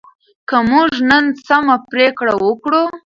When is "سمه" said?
1.47-1.75